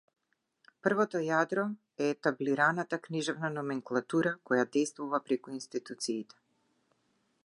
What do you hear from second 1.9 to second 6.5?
е етаблираната книжевна номенклатура која дејствува преку институциите.